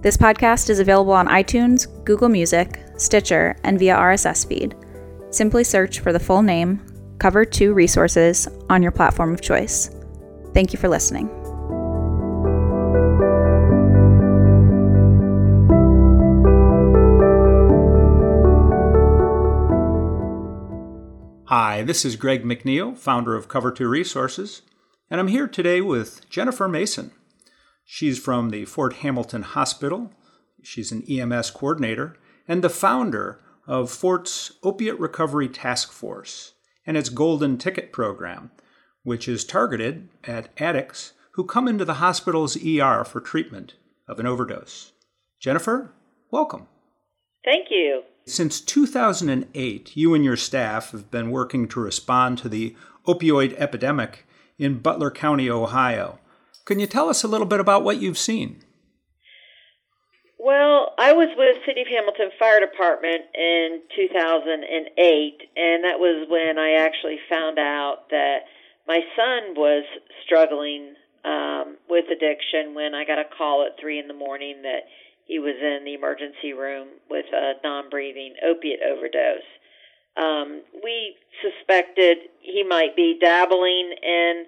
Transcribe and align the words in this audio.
This 0.00 0.16
podcast 0.16 0.70
is 0.70 0.78
available 0.78 1.12
on 1.12 1.26
iTunes, 1.26 1.88
Google 2.04 2.28
Music, 2.28 2.84
Stitcher, 2.96 3.56
and 3.64 3.80
via 3.80 3.96
RSS 3.96 4.46
feed. 4.46 4.76
Simply 5.30 5.64
search 5.64 5.98
for 5.98 6.12
the 6.12 6.20
full 6.20 6.40
name, 6.40 6.80
Cover 7.18 7.44
2 7.44 7.72
Resources, 7.72 8.46
on 8.70 8.80
your 8.80 8.92
platform 8.92 9.34
of 9.34 9.40
choice. 9.40 9.90
Thank 10.54 10.72
you 10.72 10.78
for 10.78 10.88
listening. 10.88 11.26
Hi, 21.46 21.82
this 21.82 22.04
is 22.04 22.14
Greg 22.14 22.44
McNeil, 22.44 22.96
founder 22.96 23.34
of 23.34 23.48
Cover 23.48 23.72
2 23.72 23.88
Resources, 23.88 24.62
and 25.10 25.18
I'm 25.18 25.26
here 25.26 25.48
today 25.48 25.80
with 25.80 26.28
Jennifer 26.30 26.68
Mason. 26.68 27.10
She's 27.90 28.18
from 28.18 28.50
the 28.50 28.66
Fort 28.66 28.96
Hamilton 28.96 29.40
Hospital. 29.40 30.12
She's 30.62 30.92
an 30.92 31.02
EMS 31.08 31.50
coordinator 31.52 32.18
and 32.46 32.62
the 32.62 32.68
founder 32.68 33.40
of 33.66 33.90
Fort's 33.90 34.52
Opiate 34.62 35.00
Recovery 35.00 35.48
Task 35.48 35.90
Force 35.90 36.52
and 36.86 36.98
its 36.98 37.08
Golden 37.08 37.56
Ticket 37.56 37.90
program, 37.90 38.50
which 39.04 39.26
is 39.26 39.42
targeted 39.42 40.10
at 40.24 40.50
addicts 40.58 41.14
who 41.30 41.44
come 41.44 41.66
into 41.66 41.86
the 41.86 41.94
hospital's 41.94 42.62
ER 42.62 43.04
for 43.06 43.22
treatment 43.22 43.72
of 44.06 44.20
an 44.20 44.26
overdose. 44.26 44.92
Jennifer, 45.40 45.90
welcome. 46.30 46.66
Thank 47.42 47.68
you. 47.70 48.02
Since 48.26 48.60
2008, 48.60 49.96
you 49.96 50.12
and 50.12 50.22
your 50.22 50.36
staff 50.36 50.90
have 50.90 51.10
been 51.10 51.30
working 51.30 51.66
to 51.68 51.80
respond 51.80 52.36
to 52.38 52.50
the 52.50 52.76
opioid 53.06 53.54
epidemic 53.56 54.26
in 54.58 54.80
Butler 54.80 55.10
County, 55.10 55.48
Ohio. 55.48 56.18
Can 56.68 56.78
you 56.78 56.86
tell 56.86 57.08
us 57.08 57.24
a 57.24 57.28
little 57.28 57.46
bit 57.46 57.60
about 57.60 57.82
what 57.82 57.96
you've 57.96 58.18
seen? 58.18 58.60
Well, 60.38 60.92
I 60.98 61.14
was 61.14 61.32
with 61.34 61.64
City 61.64 61.80
of 61.80 61.88
Hamilton 61.88 62.28
Fire 62.38 62.60
Department 62.60 63.24
in 63.34 63.80
2008, 63.96 65.48
and 65.56 65.84
that 65.84 65.96
was 65.96 66.28
when 66.28 66.58
I 66.58 66.84
actually 66.84 67.16
found 67.30 67.58
out 67.58 68.10
that 68.10 68.40
my 68.86 69.00
son 69.16 69.56
was 69.56 69.84
struggling 70.26 70.92
um, 71.24 71.78
with 71.88 72.04
addiction 72.12 72.74
when 72.74 72.94
I 72.94 73.06
got 73.06 73.18
a 73.18 73.24
call 73.24 73.64
at 73.64 73.80
3 73.80 74.00
in 74.00 74.06
the 74.06 74.12
morning 74.12 74.60
that 74.60 74.84
he 75.24 75.38
was 75.38 75.56
in 75.56 75.86
the 75.86 75.94
emergency 75.94 76.52
room 76.52 76.88
with 77.08 77.32
a 77.32 77.54
non 77.64 77.88
breathing 77.88 78.34
opiate 78.44 78.80
overdose. 78.84 79.48
Um, 80.20 80.60
we 80.84 81.16
suspected 81.40 82.28
he 82.42 82.62
might 82.62 82.94
be 82.94 83.16
dabbling 83.18 83.94
in 84.02 84.44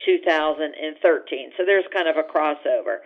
2013. 0.05 1.51
So 1.57 1.65
there's 1.65 1.83
kind 1.91 2.07
of 2.07 2.15
a 2.15 2.23
crossover. 2.23 2.99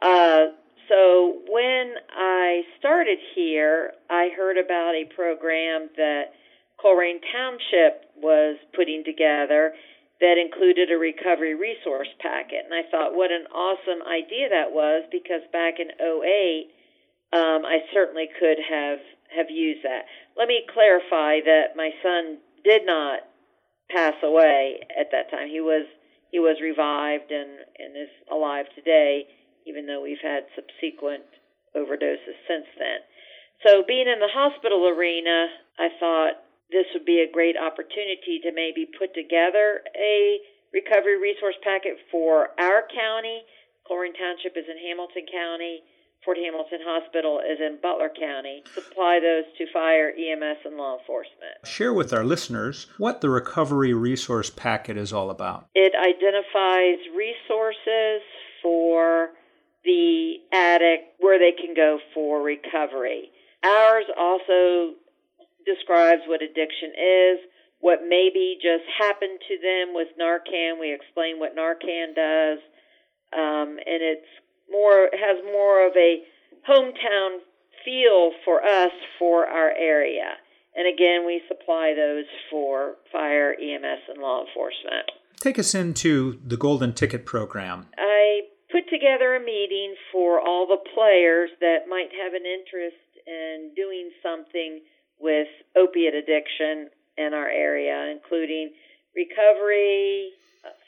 Uh, 0.00 0.52
so 0.88 1.42
when 1.48 1.96
I 2.10 2.62
started 2.78 3.18
here, 3.34 3.92
I 4.08 4.30
heard 4.36 4.56
about 4.56 4.94
a 4.94 5.04
program 5.14 5.90
that 5.96 6.32
Colerain 6.82 7.20
Township 7.32 8.10
was 8.16 8.56
putting 8.74 9.04
together 9.04 9.74
that 10.20 10.36
included 10.36 10.92
a 10.92 10.98
recovery 10.98 11.54
resource 11.54 12.08
packet. 12.20 12.64
And 12.64 12.74
I 12.74 12.84
thought, 12.90 13.16
what 13.16 13.32
an 13.32 13.46
awesome 13.52 14.04
idea 14.04 14.48
that 14.50 14.72
was 14.72 15.04
because 15.10 15.40
back 15.52 15.80
in 15.80 15.88
08, 15.96 16.68
um, 17.32 17.64
I 17.64 17.80
certainly 17.92 18.28
could 18.38 18.58
have, 18.60 18.98
have 19.34 19.48
used 19.48 19.84
that. 19.84 20.04
Let 20.36 20.48
me 20.48 20.62
clarify 20.72 21.40
that 21.44 21.76
my 21.76 21.90
son 22.02 22.38
did 22.64 22.84
not 22.84 23.20
pass 23.88 24.14
away 24.22 24.80
at 24.98 25.10
that 25.12 25.30
time. 25.30 25.48
He 25.48 25.60
was 25.60 25.86
he 26.30 26.38
was 26.38 26.62
revived 26.62 27.32
and, 27.32 27.50
and 27.78 27.96
is 27.96 28.12
alive 28.30 28.66
today, 28.76 29.26
even 29.66 29.86
though 29.86 30.00
we've 30.00 30.22
had 30.22 30.46
subsequent 30.54 31.26
overdoses 31.74 32.38
since 32.46 32.66
then. 32.78 33.02
So 33.66 33.82
being 33.86 34.06
in 34.06 34.20
the 34.20 34.30
hospital 34.30 34.86
arena, 34.86 35.48
I 35.78 35.88
thought 35.98 36.38
this 36.72 36.86
would 36.94 37.04
be 37.04 37.20
a 37.20 37.30
great 37.30 37.56
opportunity 37.56 38.40
to 38.42 38.52
maybe 38.54 38.86
put 38.98 39.14
together 39.14 39.82
a 39.96 40.38
recovery 40.72 41.18
resource 41.20 41.56
packet 41.62 41.98
for 42.10 42.54
our 42.58 42.86
county. 42.94 43.42
Colerain 43.86 44.14
Township 44.14 44.56
is 44.56 44.64
in 44.70 44.78
Hamilton 44.78 45.26
County. 45.30 45.82
Fort 46.24 46.36
Hamilton 46.36 46.80
Hospital 46.84 47.40
is 47.40 47.58
in 47.60 47.78
Butler 47.82 48.10
County. 48.10 48.62
Supply 48.74 49.20
those 49.20 49.44
to 49.56 49.64
fire, 49.72 50.10
EMS, 50.10 50.58
and 50.66 50.76
law 50.76 50.98
enforcement. 50.98 51.64
Share 51.64 51.94
with 51.94 52.12
our 52.12 52.24
listeners 52.24 52.88
what 52.98 53.22
the 53.22 53.30
Recovery 53.30 53.94
Resource 53.94 54.50
Packet 54.50 54.98
is 54.98 55.14
all 55.14 55.30
about. 55.30 55.68
It 55.74 55.94
identifies 55.96 56.98
resources 57.16 58.20
for 58.62 59.30
the 59.82 60.36
addict 60.52 61.16
where 61.20 61.38
they 61.38 61.52
can 61.52 61.74
go 61.74 61.98
for 62.12 62.42
recovery. 62.42 63.30
Ours 63.64 64.04
also 64.18 64.94
describes 65.66 66.22
what 66.26 66.42
addiction 66.42 66.92
is, 66.96 67.38
what 67.80 68.00
maybe 68.06 68.58
just 68.60 68.84
happened 68.98 69.38
to 69.48 69.56
them 69.60 69.94
with 69.94 70.08
Narcan. 70.20 70.80
We 70.80 70.92
explain 70.92 71.38
what 71.38 71.56
Narcan 71.56 72.14
does, 72.14 72.58
um, 73.32 73.78
and 73.80 74.00
it's 74.04 74.30
more 74.70 75.08
has 75.12 75.38
more 75.44 75.86
of 75.86 75.92
a 75.96 76.22
hometown 76.68 77.38
feel 77.84 78.32
for 78.44 78.62
us 78.62 78.92
for 79.18 79.46
our 79.46 79.70
area. 79.70 80.36
And 80.76 80.86
again, 80.86 81.26
we 81.26 81.42
supply 81.48 81.94
those 81.96 82.26
for 82.50 82.94
fire, 83.10 83.54
EMS, 83.54 84.02
and 84.08 84.22
law 84.22 84.44
enforcement. 84.46 85.10
Take 85.40 85.58
us 85.58 85.74
into 85.74 86.38
the 86.46 86.56
Golden 86.56 86.92
Ticket 86.92 87.26
program. 87.26 87.86
I 87.96 88.42
put 88.70 88.88
together 88.88 89.34
a 89.34 89.40
meeting 89.40 89.94
for 90.12 90.38
all 90.38 90.66
the 90.66 90.78
players 90.94 91.50
that 91.60 91.88
might 91.88 92.10
have 92.22 92.34
an 92.34 92.46
interest 92.46 92.96
in 93.26 93.72
doing 93.74 94.10
something 94.22 94.80
with 95.20 95.48
opiate 95.76 96.14
addiction 96.14 96.88
in 97.16 97.34
our 97.34 97.48
area, 97.48 98.10
including 98.10 98.72
recovery, 99.14 100.30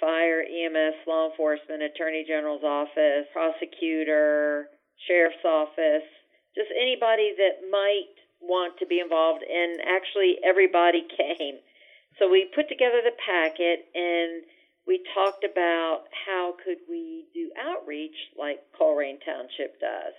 fire, 0.00 0.43
EMS, 0.43 0.96
law 1.06 1.31
enforcement, 1.31 1.82
attorney 1.82 2.25
general's 2.26 2.64
office, 2.64 3.26
prosecutor, 3.32 4.69
sheriff's 5.06 5.44
office, 5.44 6.06
just 6.55 6.69
anybody 6.76 7.32
that 7.37 7.69
might 7.70 8.12
want 8.40 8.79
to 8.79 8.87
be 8.87 9.00
involved. 9.00 9.43
And 9.43 9.81
actually, 9.81 10.37
everybody 10.44 11.06
came. 11.17 11.56
So 12.19 12.28
we 12.28 12.49
put 12.55 12.69
together 12.69 13.00
the 13.02 13.17
packet 13.25 13.88
and 13.94 14.44
we 14.87 15.00
talked 15.14 15.44
about 15.44 16.05
how 16.26 16.55
could 16.62 16.78
we 16.90 17.25
do 17.32 17.50
outreach 17.56 18.17
like 18.38 18.61
Colerain 18.78 19.17
Township 19.25 19.81
does. 19.81 20.12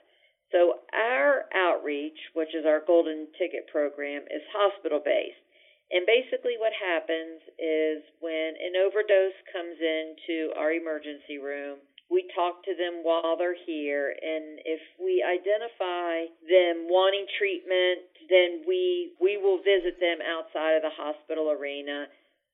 So 0.54 0.86
our 0.94 1.50
outreach, 1.50 2.18
which 2.38 2.54
is 2.54 2.64
our 2.64 2.86
golden 2.86 3.26
ticket 3.42 3.66
program, 3.74 4.22
is 4.30 4.46
hospital 4.54 5.02
based. 5.02 5.42
And 5.90 6.06
basically 6.06 6.62
what 6.62 6.72
happens 6.78 7.42
is 7.58 8.06
when 8.22 8.54
an 8.62 8.78
overdose 8.78 9.38
comes 9.50 9.78
into 9.82 10.54
our 10.54 10.72
emergency 10.72 11.42
room, 11.42 11.82
we 12.10 12.30
talk 12.38 12.62
to 12.70 12.78
them 12.78 13.02
while 13.02 13.34
they're 13.38 13.58
here 13.66 14.14
and 14.14 14.62
if 14.66 14.82
we 15.02 15.26
identify 15.26 16.30
them 16.46 16.86
wanting 16.86 17.26
treatment, 17.42 18.06
then 18.30 18.62
we 18.68 19.14
we 19.18 19.42
will 19.42 19.58
visit 19.66 19.98
them 19.98 20.22
outside 20.22 20.78
of 20.78 20.86
the 20.86 20.94
hospital 20.94 21.50
arena 21.50 22.06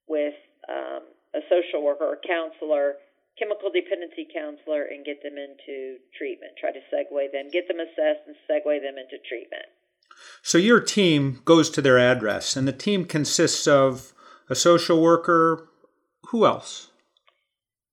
with 0.08 0.36
um, 0.72 1.04
a 1.36 1.42
social 1.52 1.84
worker 1.84 2.08
or 2.08 2.18
counselor, 2.24 2.96
chemical 3.40 3.72
dependency 3.72 4.28
counselor, 4.28 4.84
and 4.84 5.06
get 5.08 5.24
them 5.24 5.40
into 5.40 5.98
treatment. 6.18 6.54
Try 6.60 6.72
to 6.76 6.84
segue 6.92 7.32
them, 7.32 7.48
get 7.50 7.68
them 7.68 7.80
assessed, 7.80 8.28
and 8.28 8.36
segue 8.46 8.84
them 8.84 9.00
into 9.00 9.18
treatment. 9.24 9.66
So 10.44 10.58
your 10.58 10.82
team 10.82 11.42
goes 11.46 11.70
to 11.72 11.82
their 11.82 11.98
address, 11.98 12.56
and 12.56 12.68
the 12.68 12.76
team 12.76 13.06
consists 13.06 13.68
of 13.68 14.14
a 14.50 14.56
social 14.56 15.02
worker. 15.02 15.70
Who 16.30 16.46
else? 16.46 16.92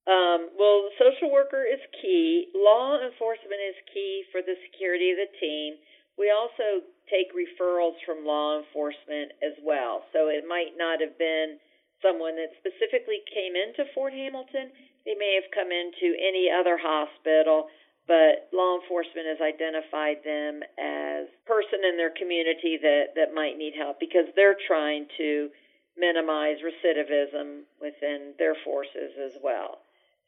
Um, 0.06 0.50
well, 0.58 0.86
the 0.86 0.94
social 0.98 1.30
worker 1.32 1.62
is 1.62 1.80
key. 2.02 2.50
Law 2.54 2.98
enforcement 2.98 3.62
is 3.70 3.78
key 3.94 4.24
for 4.32 4.42
the 4.42 4.54
security 4.70 5.10
of 5.10 5.18
the 5.18 5.32
team. 5.38 5.74
We 6.18 6.30
also 6.30 6.82
take 7.10 7.30
referrals 7.34 7.98
from 8.04 8.24
law 8.26 8.58
enforcement 8.58 9.32
as 9.42 9.54
well. 9.62 10.02
So 10.12 10.28
it 10.28 10.44
might 10.48 10.74
not 10.78 11.00
have 11.00 11.18
been 11.18 11.58
someone 12.02 12.36
that 12.36 12.54
specifically 12.58 13.22
came 13.30 13.54
into 13.54 13.88
Fort 13.94 14.12
Hamilton. 14.12 14.72
They 15.06 15.14
may 15.14 15.38
have 15.40 15.48
come 15.54 15.70
into 15.70 16.18
any 16.18 16.50
other 16.50 16.76
hospital, 16.76 17.70
but 18.06 18.50
law 18.52 18.78
enforcement 18.82 19.30
has 19.30 19.38
identified 19.38 20.26
them 20.26 20.66
as 20.78 21.30
person 21.46 21.86
in 21.86 21.96
their 21.96 22.10
community 22.10 22.78
that, 22.82 23.14
that 23.14 23.32
might 23.32 23.56
need 23.56 23.74
help 23.78 23.98
because 23.98 24.26
they're 24.34 24.58
trying 24.66 25.06
to 25.16 25.48
minimize 25.96 26.58
recidivism 26.60 27.62
within 27.80 28.34
their 28.38 28.54
forces 28.66 29.14
as 29.16 29.32
well. 29.42 29.78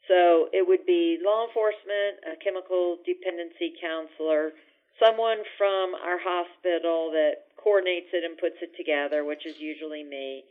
So 0.07 0.49
it 0.53 0.67
would 0.67 0.87
be 0.87 1.19
law 1.21 1.47
enforcement, 1.47 2.25
a 2.25 2.39
chemical 2.43 2.97
dependency 3.05 3.75
counselor, 3.77 4.55
someone 4.97 5.45
from 5.59 5.95
our 5.95 6.19
hospital 6.19 7.11
that 7.13 7.51
coordinates 7.63 8.09
it 8.15 8.25
and 8.25 8.39
puts 8.39 8.57
it 8.63 8.73
together, 8.77 9.25
which 9.25 9.45
is 9.45 9.61
usually 9.61 10.03
me, 10.03 10.45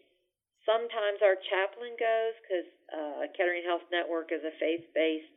Sometimes 0.67 1.23
our 1.23 1.39
chaplain 1.47 1.95
goes 1.95 2.35
because 2.43 2.67
uh, 2.91 3.31
Kettering 3.31 3.63
Health 3.63 3.87
Network 3.87 4.35
is 4.35 4.43
a 4.43 4.51
faith 4.59 4.83
based 4.91 5.31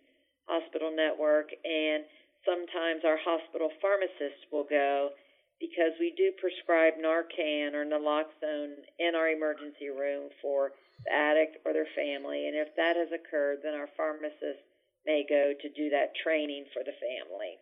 hospital 0.51 0.91
network, 0.91 1.55
and 1.63 2.03
sometimes 2.43 3.07
our 3.07 3.15
hospital 3.23 3.71
pharmacist 3.79 4.51
will 4.51 4.67
go 4.67 5.15
because 5.63 5.95
we 6.03 6.11
do 6.19 6.35
prescribe 6.43 6.99
Narcan 6.99 7.79
or 7.79 7.87
naloxone 7.87 8.83
in 8.99 9.15
our 9.15 9.31
emergency 9.31 9.95
room 9.95 10.35
for 10.43 10.73
the 11.07 11.13
addict 11.15 11.63
or 11.65 11.73
their 11.73 11.87
family. 11.95 12.49
And 12.49 12.57
if 12.57 12.75
that 12.75 12.97
has 12.97 13.15
occurred, 13.15 13.63
then 13.63 13.75
our 13.75 13.89
pharmacist 13.97 14.67
may 15.07 15.25
go 15.29 15.53
to 15.55 15.69
do 15.79 15.91
that 15.91 16.13
training 16.17 16.65
for 16.73 16.83
the 16.83 16.97
family. 16.99 17.55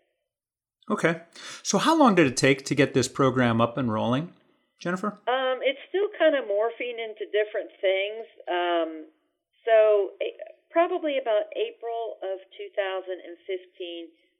Okay. 0.90 1.20
So, 1.62 1.76
how 1.78 1.98
long 1.98 2.14
did 2.14 2.26
it 2.26 2.36
take 2.36 2.64
to 2.64 2.74
get 2.74 2.94
this 2.94 3.08
program 3.08 3.60
up 3.60 3.76
and 3.76 3.92
rolling, 3.92 4.32
Jennifer? 4.78 5.18
Um, 5.26 5.58
it's 5.62 5.80
still 5.90 6.06
kind 6.18 6.38
of 6.38 6.46
morphing 6.46 7.02
into 7.02 7.26
different 7.34 7.70
things. 7.82 8.24
Um, 8.46 8.90
so, 9.66 10.14
probably 10.70 11.18
about 11.18 11.50
April 11.58 12.16
of 12.22 12.38
2015, 12.56 13.18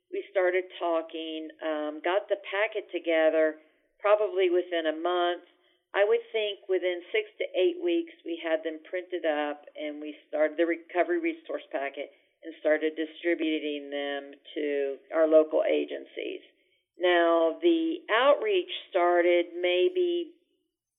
we 0.09 0.25
started 0.31 0.65
talking, 0.79 1.51
um, 1.61 2.01
got 2.01 2.31
the 2.31 2.41
packet 2.49 2.89
together 2.95 3.59
probably 4.01 4.49
within 4.49 4.87
a 4.87 4.97
month. 4.97 5.43
I 5.93 6.05
would 6.07 6.23
think 6.33 6.63
within 6.69 7.03
six 7.11 7.29
to 7.43 7.47
eight 7.59 7.83
weeks, 7.83 8.15
we 8.25 8.39
had 8.39 8.63
them 8.63 8.79
printed 8.87 9.27
up 9.27 9.67
and 9.75 10.01
we 10.01 10.15
started 10.29 10.57
the 10.57 10.69
recovery 10.69 11.19
resource 11.19 11.65
packet 11.73 12.13
and 12.45 12.55
started 12.61 12.95
distributing 12.95 13.91
them 13.91 14.37
to 14.55 14.97
our 15.11 15.27
local 15.27 15.65
agencies. 15.67 16.45
Now, 17.01 17.57
the 17.63 18.03
outreach 18.11 18.71
started 18.91 19.55
maybe 19.55 20.35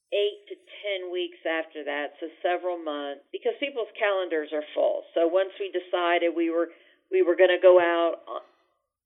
eight 0.10 0.42
to 0.50 0.56
ten 0.56 1.12
weeks 1.12 1.38
after 1.46 1.84
that, 1.86 2.18
so 2.20 2.28
several 2.42 2.80
months, 2.82 3.22
because 3.32 3.54
people's 3.60 3.92
calendars 4.00 4.50
are 4.54 4.64
full. 4.74 5.04
So 5.14 5.28
once 5.28 5.52
we 5.60 5.70
decided 5.70 6.34
we 6.36 6.50
were 6.50 6.70
we 7.12 7.22
were 7.22 7.36
going 7.36 7.54
to 7.54 7.62
go 7.62 7.78
out 7.80 8.22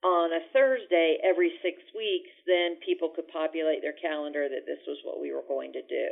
on 0.03 0.31
a 0.31 0.43
Thursday 0.51 1.17
every 1.23 1.55
six 1.63 1.79
weeks, 1.95 2.29
then 2.45 2.75
people 2.85 3.09
could 3.15 3.27
populate 3.31 3.81
their 3.81 3.95
calendar 3.95 4.47
that 4.47 4.67
this 4.67 4.79
was 4.87 4.99
what 5.03 5.19
we 5.19 5.31
were 5.31 5.47
going 5.47 5.71
to 5.73 5.81
do. 5.87 6.07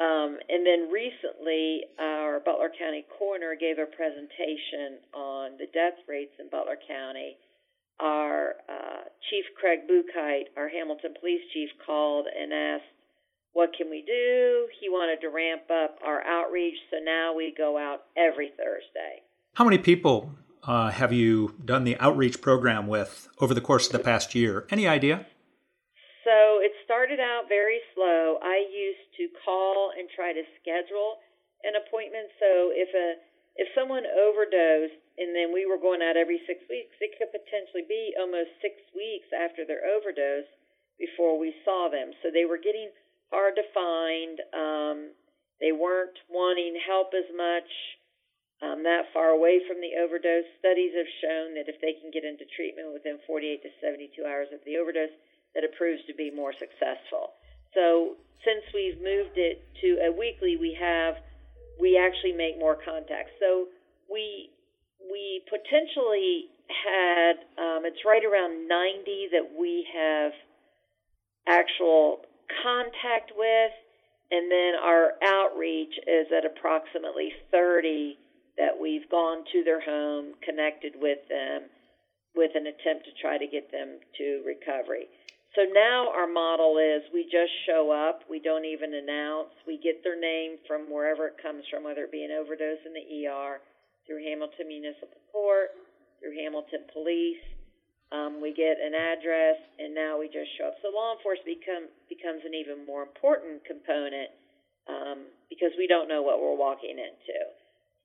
Um, 0.00 0.40
and 0.48 0.66
then 0.66 0.90
recently, 0.90 1.84
our 2.00 2.40
Butler 2.40 2.72
County 2.74 3.04
coroner 3.16 3.54
gave 3.54 3.78
a 3.78 3.86
presentation 3.86 4.98
on 5.14 5.54
the 5.60 5.70
death 5.70 6.00
rates 6.08 6.34
in 6.40 6.48
Butler 6.50 6.80
County. 6.88 7.36
Our 8.00 8.54
uh, 8.68 9.04
Chief 9.30 9.44
Craig 9.58 9.80
Buchheit, 9.88 10.50
our 10.56 10.68
Hamilton 10.68 11.14
Police 11.18 11.42
Chief, 11.52 11.70
called 11.86 12.26
and 12.26 12.52
asked 12.52 12.90
what 13.54 13.70
can 13.76 13.88
we 13.88 14.02
do? 14.02 14.66
He 14.80 14.88
wanted 14.88 15.20
to 15.20 15.28
ramp 15.28 15.70
up 15.70 15.98
our 16.04 16.20
outreach, 16.26 16.74
so 16.90 16.96
now 17.02 17.34
we 17.34 17.54
go 17.56 17.78
out 17.78 18.02
every 18.18 18.48
Thursday. 18.48 19.22
How 19.54 19.64
many 19.64 19.78
people 19.78 20.34
uh, 20.64 20.90
have 20.90 21.12
you 21.12 21.54
done 21.64 21.84
the 21.84 21.96
outreach 22.00 22.40
program 22.40 22.88
with 22.88 23.28
over 23.38 23.54
the 23.54 23.60
course 23.60 23.86
of 23.86 23.92
the 23.92 24.00
past 24.00 24.34
year? 24.34 24.66
Any 24.70 24.88
idea? 24.88 25.26
So 26.24 26.58
it 26.58 26.72
started 26.84 27.20
out 27.20 27.44
very 27.48 27.78
slow. 27.94 28.38
I 28.42 28.64
used 28.66 29.06
to 29.18 29.28
call 29.44 29.92
and 29.96 30.08
try 30.16 30.32
to 30.32 30.42
schedule 30.60 31.22
an 31.62 31.74
appointment. 31.78 32.34
So 32.40 32.72
if 32.74 32.90
a 32.90 33.22
if 33.56 33.68
someone 33.70 34.02
overdosed 34.02 34.98
and 35.18 35.30
then 35.34 35.54
we 35.54 35.66
were 35.66 35.78
going 35.78 36.02
out 36.02 36.18
every 36.18 36.42
six 36.46 36.62
weeks, 36.66 36.94
it 36.98 37.14
could 37.18 37.30
potentially 37.30 37.86
be 37.86 38.14
almost 38.18 38.50
six 38.58 38.82
weeks 38.94 39.30
after 39.30 39.62
their 39.62 39.86
overdose 39.86 40.50
before 40.98 41.38
we 41.38 41.54
saw 41.64 41.86
them. 41.90 42.10
So 42.22 42.34
they 42.34 42.44
were 42.44 42.58
getting 42.58 42.90
hard 43.30 43.54
to 43.54 43.66
find. 43.70 44.34
Um, 44.50 44.98
they 45.62 45.70
weren't 45.70 46.18
wanting 46.26 46.74
help 46.82 47.14
as 47.14 47.30
much 47.30 47.70
um, 48.62 48.82
that 48.82 49.10
far 49.12 49.34
away 49.34 49.62
from 49.66 49.78
the 49.78 49.98
overdose. 49.98 50.46
Studies 50.58 50.94
have 50.94 51.10
shown 51.22 51.54
that 51.58 51.70
if 51.70 51.78
they 51.78 51.94
can 51.98 52.10
get 52.10 52.26
into 52.26 52.46
treatment 52.54 52.90
within 52.94 53.18
48 53.26 53.62
to 53.62 53.70
72 53.82 54.14
hours 54.22 54.50
of 54.54 54.62
the 54.66 54.78
overdose, 54.78 55.14
that 55.54 55.62
it 55.62 55.74
proves 55.78 56.02
to 56.06 56.14
be 56.14 56.30
more 56.30 56.54
successful. 56.54 57.38
So 57.74 58.18
since 58.42 58.62
we've 58.74 58.98
moved 58.98 59.38
it 59.38 59.62
to 59.82 59.98
a 60.06 60.10
weekly, 60.10 60.58
we 60.58 60.74
have 60.78 61.18
we 61.78 61.98
actually 61.98 62.32
make 62.32 62.58
more 62.58 62.78
contacts. 62.78 63.34
So 63.42 63.66
we 64.06 64.53
we 65.10 65.42
potentially 65.48 66.48
had 66.68 67.44
um, 67.58 67.84
it's 67.84 68.00
right 68.06 68.24
around 68.24 68.68
90 68.68 69.28
that 69.32 69.48
we 69.58 69.86
have 69.92 70.32
actual 71.46 72.24
contact 72.62 73.32
with, 73.36 73.72
and 74.30 74.50
then 74.50 74.72
our 74.80 75.12
outreach 75.22 75.92
is 76.06 76.26
at 76.32 76.44
approximately 76.44 77.32
30 77.50 78.16
that 78.56 78.72
we've 78.80 79.08
gone 79.10 79.44
to 79.52 79.64
their 79.64 79.80
home, 79.80 80.34
connected 80.42 80.94
with 80.96 81.18
them, 81.28 81.68
with 82.34 82.50
an 82.54 82.66
attempt 82.66 83.04
to 83.04 83.12
try 83.20 83.36
to 83.36 83.46
get 83.46 83.70
them 83.70 83.98
to 84.18 84.42
recovery. 84.46 85.06
So 85.54 85.62
now 85.70 86.10
our 86.10 86.26
model 86.26 86.78
is 86.82 87.06
we 87.14 87.24
just 87.30 87.54
show 87.66 87.94
up, 87.94 88.26
we 88.28 88.40
don't 88.40 88.64
even 88.64 88.94
announce, 88.94 89.54
we 89.66 89.78
get 89.78 90.02
their 90.02 90.18
name 90.18 90.58
from 90.66 90.90
wherever 90.90 91.28
it 91.28 91.38
comes 91.38 91.62
from, 91.70 91.84
whether 91.84 92.02
it 92.02 92.12
be 92.12 92.24
an 92.24 92.34
overdose 92.34 92.82
in 92.82 92.90
the 92.90 93.06
ER, 93.26 93.62
through 94.06 94.24
Hamilton 94.24 94.68
Municipal 94.68 95.20
Court, 95.32 95.72
through 96.20 96.36
Hamilton 96.36 96.84
Police, 96.92 97.42
um, 98.12 98.38
we 98.38 98.54
get 98.54 98.78
an 98.78 98.94
address, 98.94 99.58
and 99.80 99.90
now 99.90 100.20
we 100.20 100.30
just 100.30 100.46
show 100.54 100.70
up. 100.70 100.78
So 100.84 100.94
law 100.94 101.18
enforcement 101.18 101.58
become, 101.58 101.90
becomes 102.06 102.46
an 102.46 102.54
even 102.54 102.86
more 102.86 103.02
important 103.02 103.64
component 103.66 104.30
um, 104.86 105.26
because 105.50 105.74
we 105.74 105.88
don't 105.90 106.06
know 106.06 106.22
what 106.22 106.38
we're 106.38 106.54
walking 106.54 106.94
into. 106.94 107.38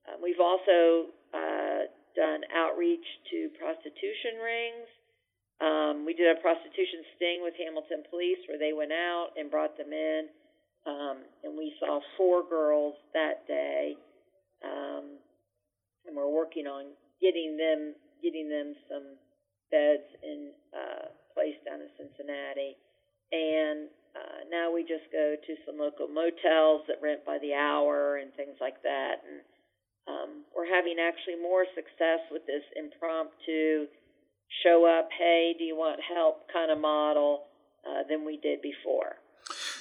Um, 0.09 0.17
we've 0.23 0.41
also 0.41 1.13
uh, 1.29 1.91
done 2.15 2.41
outreach 2.55 3.05
to 3.29 3.53
prostitution 3.59 4.41
rings. 4.41 4.87
Um, 5.59 5.95
we 6.07 6.15
did 6.15 6.31
a 6.31 6.39
prostitution 6.39 7.03
sting 7.19 7.43
with 7.43 7.53
Hamilton 7.59 8.07
Police 8.09 8.39
where 8.47 8.57
they 8.57 8.71
went 8.71 8.95
out 8.95 9.35
and 9.35 9.51
brought 9.51 9.75
them 9.77 9.91
in, 9.91 10.31
um, 10.87 11.21
and 11.43 11.53
we 11.53 11.75
saw 11.77 11.99
four 12.15 12.47
girls 12.47 12.95
that 13.13 13.45
day, 13.45 13.99
working 16.49 16.65
on 16.65 16.97
getting 17.21 17.57
them 17.57 17.93
getting 18.23 18.49
them 18.49 18.73
some 18.89 19.05
beds 19.69 20.09
in 20.25 20.49
uh, 20.73 21.13
place 21.33 21.55
down 21.61 21.79
in 21.79 21.89
Cincinnati. 21.93 22.73
And 23.31 23.87
uh, 24.17 24.49
now 24.49 24.73
we 24.73 24.81
just 24.81 25.05
go 25.13 25.37
to 25.37 25.53
some 25.65 25.77
local 25.77 26.09
motels 26.09 26.89
that 26.89 26.97
rent 27.01 27.21
by 27.25 27.37
the 27.37 27.53
hour 27.53 28.17
and 28.17 28.33
things 28.33 28.57
like 28.59 28.81
that. 28.81 29.21
And 29.21 29.45
um, 30.09 30.29
we're 30.57 30.67
having 30.67 30.97
actually 30.97 31.37
more 31.37 31.69
success 31.77 32.25
with 32.31 32.41
this 32.49 32.65
impromptu 32.75 33.85
show 34.65 34.89
up, 34.89 35.09
hey, 35.13 35.53
do 35.57 35.63
you 35.63 35.77
want 35.77 36.01
help 36.01 36.49
kind 36.51 36.71
of 36.71 36.81
model 36.81 37.45
uh, 37.85 38.01
than 38.09 38.25
we 38.25 38.37
did 38.41 38.59
before. 38.61 39.21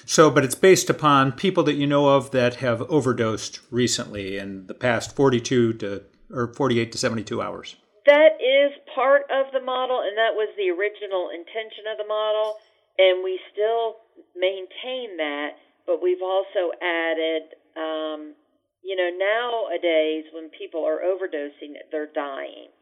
So, 0.05 0.29
but 0.29 0.45
it's 0.45 0.55
based 0.55 0.89
upon 0.89 1.33
people 1.33 1.63
that 1.63 1.73
you 1.73 1.87
know 1.87 2.09
of 2.09 2.31
that 2.31 2.55
have 2.55 2.83
overdosed 2.83 3.59
recently 3.71 4.37
in 4.37 4.67
the 4.67 4.73
past 4.73 5.15
42 5.15 5.73
to 5.73 6.03
or 6.31 6.53
48 6.53 6.91
to 6.91 6.97
72 6.97 7.41
hours. 7.41 7.75
That 8.05 8.41
is 8.41 8.71
part 8.95 9.23
of 9.29 9.51
the 9.53 9.61
model, 9.61 10.01
and 10.01 10.17
that 10.17 10.33
was 10.33 10.49
the 10.57 10.69
original 10.69 11.29
intention 11.29 11.85
of 11.91 11.97
the 11.97 12.07
model, 12.07 12.57
and 12.97 13.23
we 13.23 13.39
still 13.51 14.01
maintain 14.35 15.17
that, 15.17 15.59
but 15.85 16.01
we've 16.01 16.23
also 16.23 16.71
added, 16.81 17.53
um, 17.77 18.33
you 18.81 18.95
know, 18.95 19.11
nowadays 19.13 20.25
when 20.33 20.49
people 20.49 20.85
are 20.85 21.05
overdosing, 21.05 21.77
they're 21.91 22.11
dying. 22.13 22.73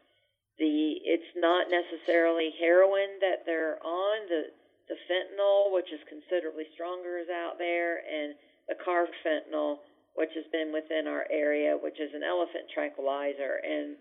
The 0.59 0.97
it's 1.05 1.31
not 1.35 1.67
necessarily 1.69 2.49
heroin 2.59 3.21
that 3.21 3.45
they're 3.45 3.77
on. 3.85 4.25
The 4.27 4.49
the 4.89 4.97
fentanyl, 5.05 5.73
which 5.73 5.91
is 5.93 5.99
considerably 6.09 6.65
stronger, 6.73 7.19
is 7.19 7.29
out 7.29 7.59
there, 7.59 7.99
and 7.99 8.33
the 8.67 8.75
carfentanil, 8.75 9.77
which 10.17 10.33
has 10.33 10.45
been 10.51 10.73
within 10.73 11.05
our 11.05 11.25
area, 11.29 11.77
which 11.77 12.01
is 12.01 12.09
an 12.13 12.23
elephant 12.25 12.65
tranquilizer, 12.73 13.61
and 13.61 13.95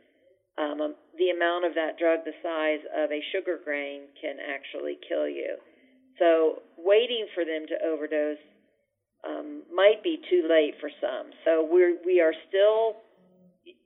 um, 0.56 0.80
um, 0.80 0.94
the 1.20 1.28
amount 1.28 1.68
of 1.68 1.74
that 1.76 2.00
drug 2.00 2.24
the 2.24 2.32
size 2.42 2.80
of 2.96 3.12
a 3.12 3.20
sugar 3.32 3.60
grain 3.62 4.08
can 4.20 4.40
actually 4.40 4.96
kill 5.06 5.28
you. 5.28 5.60
So 6.18 6.62
waiting 6.78 7.28
for 7.34 7.44
them 7.44 7.68
to 7.68 7.76
overdose 7.84 8.40
um, 9.28 9.62
might 9.68 10.02
be 10.02 10.16
too 10.30 10.48
late 10.48 10.74
for 10.80 10.88
some. 11.00 11.36
So 11.44 11.68
we're 11.68 12.00
we 12.04 12.20
are 12.20 12.32
still 12.48 12.96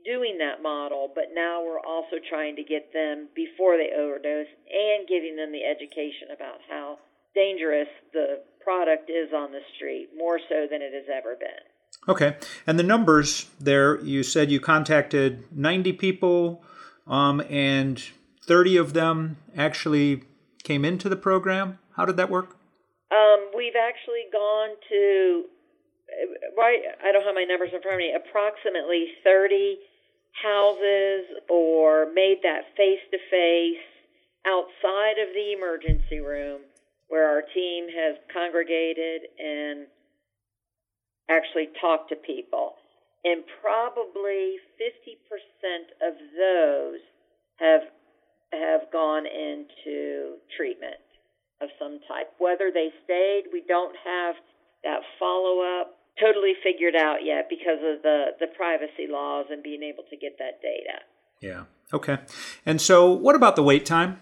doing 0.05 0.39
that 0.39 0.63
model, 0.63 1.11
but 1.13 1.35
now 1.35 1.65
we're 1.65 1.83
also 1.83 2.23
trying 2.29 2.57
to 2.57 2.63
get 2.63 2.93
them 2.93 3.29
before 3.35 3.77
they 3.77 3.91
overdose 3.91 4.51
and 4.71 5.09
giving 5.09 5.37
them 5.37 5.51
the 5.51 5.65
education 5.65 6.31
about 6.35 6.61
how 6.69 6.99
dangerous 7.35 7.89
the 8.13 8.41
product 8.63 9.11
is 9.11 9.33
on 9.35 9.51
the 9.51 9.65
street, 9.77 10.09
more 10.17 10.39
so 10.49 10.67
than 10.71 10.83
it 10.83 10.93
has 10.93 11.09
ever 11.11 11.35
been. 11.35 11.65
Okay. 12.09 12.37
And 12.67 12.79
the 12.79 12.83
numbers 12.83 13.51
there, 13.61 14.01
you 14.01 14.23
said 14.23 14.51
you 14.51 14.61
contacted 14.61 15.45
90 15.57 15.93
people 15.95 16.65
um, 17.07 17.43
and 17.49 18.03
30 18.47 18.77
of 18.79 18.93
them 18.95 19.37
actually 19.57 20.25
came 20.63 20.85
into 20.85 21.09
the 21.09 21.17
program. 21.17 21.79
How 21.97 22.05
did 22.05 22.17
that 22.17 22.31
work? 22.31 22.57
Um, 23.11 23.51
we've 23.57 23.77
actually 23.77 24.27
gone 24.33 24.77
to, 24.89 25.45
right, 26.57 26.81
I 27.05 27.13
don't 27.13 27.25
have 27.25 27.35
my 27.35 27.45
numbers 27.45 27.71
in 27.75 27.83
front 27.83 27.95
of 27.95 27.99
me, 27.99 28.15
approximately 28.15 29.07
30 29.25 29.79
houses 30.43 31.27
or 31.51 32.07
made 32.15 32.39
that 32.43 32.71
face 32.77 33.03
to 33.11 33.19
face 33.31 33.83
outside 34.47 35.19
of 35.21 35.35
the 35.35 35.53
emergency 35.53 36.21
room 36.21 36.63
where 37.09 37.29
our 37.29 37.43
team 37.53 37.87
has 37.91 38.17
congregated 38.33 39.23
and 39.39 39.87
actually 41.31 41.69
talk 41.81 42.09
to 42.09 42.17
people. 42.17 42.75
And 43.25 43.45
probably 43.61 44.57
50% 44.81 45.15
of 46.03 46.15
those 46.37 47.01
have 47.61 47.83
have 48.53 48.91
gone 48.93 49.27
into 49.27 50.41
treatment 50.57 50.99
of 51.63 51.69
some 51.79 52.01
type. 52.09 52.35
Whether 52.39 52.73
they 52.75 52.89
stayed, 53.05 53.45
we 53.53 53.63
don't 53.69 53.95
have 54.05 54.35
that 54.83 55.01
follow 55.21 55.61
up 55.63 55.95
totally 56.19 56.55
figured 56.63 56.97
out 56.97 57.19
yet 57.25 57.47
because 57.49 57.79
of 57.79 58.03
the, 58.03 58.35
the 58.41 58.49
privacy 58.57 59.07
laws 59.09 59.47
and 59.51 59.63
being 59.63 59.83
able 59.83 60.03
to 60.11 60.17
get 60.17 60.37
that 60.39 60.61
data. 60.61 60.99
Yeah. 61.41 61.65
Okay. 61.93 62.19
And 62.67 62.81
so, 62.81 63.11
what 63.11 63.37
about 63.37 63.57
the 63.57 63.63
wait 63.63 63.87
time 63.87 64.21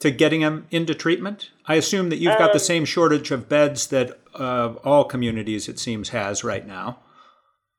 to 0.00 0.10
getting 0.10 0.40
them 0.40 0.66
into 0.70 0.94
treatment? 0.94 1.50
I 1.66 1.74
assume 1.74 2.10
that 2.10 2.18
you've 2.18 2.38
got 2.38 2.50
um, 2.50 2.54
the 2.54 2.60
same 2.60 2.84
shortage 2.84 3.30
of 3.30 3.48
beds 3.48 3.86
that 3.88 4.18
uh, 4.34 4.74
all 4.84 5.04
communities, 5.04 5.68
it 5.68 5.78
seems, 5.78 6.10
has 6.10 6.44
right 6.44 6.66
now. 6.66 6.98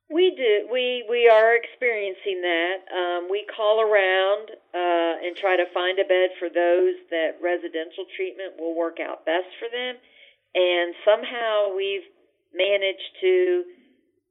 We 0.10 0.32
do. 0.38 0.72
We 0.72 1.04
we 1.10 1.28
are 1.28 1.56
experiencing 1.56 2.40
that. 2.42 2.78
Um, 2.96 3.28
we 3.30 3.46
call 3.52 3.82
around 3.82 4.52
uh, 4.74 5.20
and 5.20 5.36
try 5.36 5.58
to 5.58 5.68
find 5.74 6.00
a 6.00 6.08
bed 6.08 6.32
for 6.40 6.48
those 6.48 6.96
that 7.12 7.36
residential 7.44 8.08
treatment 8.16 8.56
will 8.58 8.74
work 8.74 9.00
out 9.04 9.26
best 9.26 9.52
for 9.60 9.68
them. 9.68 10.00
And 10.56 10.96
somehow 11.04 11.76
we've 11.76 12.08
managed 12.56 13.20
to 13.20 13.64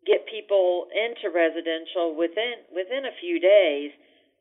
get 0.07 0.25
people 0.25 0.88
into 0.97 1.28
residential 1.28 2.16
within 2.16 2.64
within 2.73 3.05
a 3.05 3.12
few 3.21 3.38
days. 3.38 3.93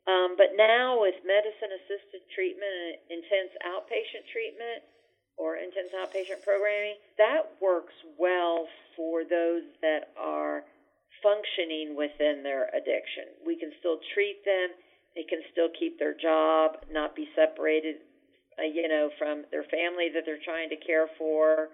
Um, 0.05 0.37
but 0.37 0.53
now 0.53 1.01
with 1.01 1.17
medicine 1.25 1.73
assisted 1.81 2.21
treatment, 2.33 3.01
intense 3.09 3.53
outpatient 3.65 4.29
treatment, 4.29 4.85
or 5.37 5.57
intense 5.57 5.91
outpatient 5.91 6.43
programming, 6.43 6.95
that 7.17 7.57
works 7.59 7.93
well 8.17 8.67
for 8.95 9.23
those 9.23 9.63
that 9.81 10.13
are 10.15 10.63
functioning 11.23 11.95
within 11.97 12.43
their 12.43 12.69
addiction. 12.69 13.33
We 13.45 13.57
can 13.57 13.71
still 13.79 13.99
treat 14.13 14.45
them. 14.45 14.77
They 15.15 15.23
can 15.23 15.41
still 15.51 15.69
keep 15.77 15.97
their 15.97 16.13
job, 16.13 16.85
not 16.91 17.15
be 17.15 17.27
separated, 17.35 18.03
uh, 18.59 18.67
you 18.67 18.87
know, 18.87 19.09
from 19.17 19.43
their 19.49 19.63
family 19.63 20.11
that 20.13 20.23
they're 20.25 20.43
trying 20.43 20.69
to 20.69 20.77
care 20.77 21.07
for. 21.17 21.69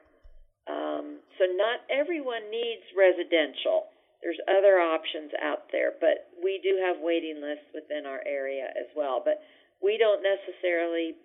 Um, 0.70 1.20
so 1.38 1.46
not 1.58 1.82
everyone 1.90 2.50
needs 2.50 2.86
residential. 2.96 3.90
There's 4.22 4.40
other 4.46 4.78
options 4.78 5.34
out 5.42 5.70
there, 5.74 5.98
but 6.00 6.30
we 6.38 6.62
do 6.62 6.78
have 6.78 7.02
waiting 7.02 7.42
lists 7.42 7.74
within 7.74 8.06
our 8.06 8.22
area 8.26 8.70
as 8.78 8.88
well. 8.96 9.22
But 9.24 9.42
we 9.82 9.98
don't 9.98 10.22
necessarily 10.22 11.18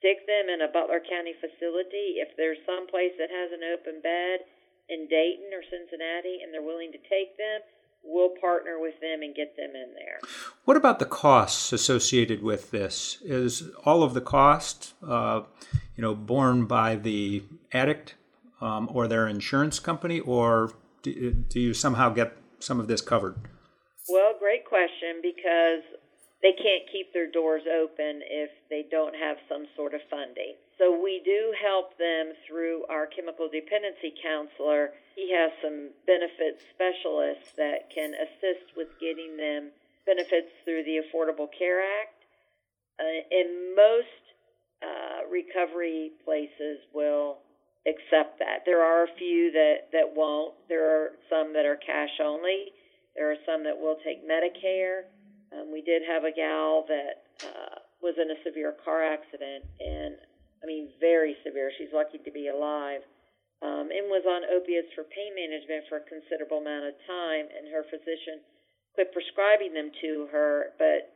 stick 0.00 0.24
them 0.24 0.48
in 0.48 0.64
a 0.64 0.72
Butler 0.72 1.04
County 1.04 1.36
facility. 1.36 2.16
If 2.16 2.32
there's 2.40 2.58
some 2.64 2.88
place 2.88 3.12
that 3.20 3.28
has 3.28 3.52
an 3.52 3.60
open 3.68 4.00
bed 4.00 4.48
in 4.88 5.06
Dayton 5.06 5.52
or 5.52 5.60
Cincinnati 5.68 6.40
and 6.42 6.48
they're 6.52 6.64
willing 6.64 6.92
to 6.92 7.02
take 7.12 7.36
them, 7.36 7.60
we'll 8.02 8.32
partner 8.40 8.80
with 8.80 8.98
them 9.00 9.20
and 9.22 9.34
get 9.34 9.56
them 9.56 9.76
in 9.76 9.92
there. 9.94 10.18
What 10.64 10.76
about 10.76 10.98
the 10.98 11.04
costs 11.04 11.72
associated 11.72 12.42
with 12.42 12.70
this? 12.70 13.18
Is 13.22 13.68
all 13.84 14.02
of 14.02 14.14
the 14.14 14.20
cost, 14.20 14.94
uh, 15.06 15.42
you 15.96 16.02
know, 16.02 16.14
borne 16.14 16.64
by 16.64 16.96
the 16.96 17.42
addict 17.72 18.14
um, 18.60 18.88
or 18.92 19.06
their 19.06 19.28
insurance 19.28 19.78
company, 19.78 20.20
or 20.20 20.72
do, 21.02 21.32
do 21.32 21.60
you 21.60 21.74
somehow 21.74 22.10
get 22.10 22.36
some 22.58 22.80
of 22.80 22.88
this 22.88 23.00
covered? 23.00 23.36
Well, 24.08 24.34
great 24.38 24.64
question 24.64 25.22
because 25.22 25.82
they 26.42 26.52
can't 26.52 26.88
keep 26.90 27.12
their 27.12 27.30
doors 27.30 27.62
open 27.68 28.22
if 28.24 28.50
they 28.70 28.84
don't 28.90 29.14
have 29.14 29.36
some 29.48 29.66
sort 29.76 29.94
of 29.94 30.00
funding. 30.10 30.56
So 30.78 30.96
we 30.96 31.20
do 31.24 31.52
help 31.60 31.98
them 31.98 32.32
through 32.48 32.84
our 32.88 33.06
chemical 33.06 33.48
dependency 33.48 34.14
counselor. 34.22 34.96
He 35.14 35.30
has 35.36 35.52
some 35.62 35.90
benefits 36.06 36.64
specialists 36.72 37.52
that 37.56 37.92
can 37.94 38.14
assist 38.16 38.72
with 38.76 38.88
getting 38.98 39.36
them 39.36 39.70
benefits 40.06 40.48
through 40.64 40.84
the 40.84 41.04
Affordable 41.04 41.48
Care 41.52 41.84
Act. 41.84 42.16
Uh, 42.98 43.20
and 43.30 43.76
most 43.76 44.24
uh, 44.80 45.28
recovery 45.28 46.12
places 46.24 46.80
will 46.94 47.38
accept 47.86 48.38
that. 48.38 48.64
There 48.66 48.82
are 48.82 49.04
a 49.04 49.12
few 49.16 49.52
that, 49.52 49.88
that 49.92 50.08
won't. 50.14 50.54
There 50.68 50.84
are 50.84 51.10
some 51.30 51.52
that 51.54 51.64
are 51.64 51.76
cash 51.76 52.20
only. 52.22 52.72
There 53.16 53.30
are 53.30 53.40
some 53.46 53.64
that 53.64 53.76
will 53.76 53.96
take 54.04 54.20
Medicare. 54.26 55.08
Um, 55.52 55.72
we 55.72 55.82
did 55.82 56.02
have 56.06 56.24
a 56.24 56.32
gal 56.32 56.84
that 56.88 57.24
uh, 57.42 57.80
was 58.02 58.14
in 58.20 58.30
a 58.30 58.38
severe 58.44 58.76
car 58.84 59.02
accident, 59.02 59.64
and 59.80 60.14
I 60.62 60.66
mean, 60.66 60.92
very 61.00 61.36
severe. 61.44 61.72
She's 61.78 61.92
lucky 61.92 62.18
to 62.18 62.30
be 62.30 62.48
alive. 62.48 63.00
Um, 63.60 63.92
and 63.92 64.08
was 64.08 64.24
on 64.24 64.48
opiates 64.48 64.88
for 64.96 65.04
pain 65.04 65.36
management 65.36 65.84
for 65.92 66.00
a 66.00 66.04
considerable 66.08 66.64
amount 66.64 66.88
of 66.88 66.96
time, 67.04 67.44
and 67.52 67.68
her 67.68 67.84
physician 67.92 68.40
quit 68.96 69.12
prescribing 69.12 69.76
them 69.76 69.92
to 70.00 70.32
her, 70.32 70.72
but 70.80 71.12